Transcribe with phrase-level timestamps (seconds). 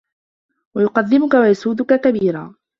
[0.75, 2.55] وَيُقَدِّمُك وَيُسَوِّدُك كَبِيرًا